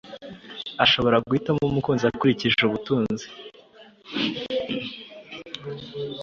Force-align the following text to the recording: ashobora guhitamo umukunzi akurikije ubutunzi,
ashobora 0.83 1.21
guhitamo 1.25 1.61
umukunzi 1.71 2.03
akurikije 2.11 2.61
ubutunzi, 2.67 3.25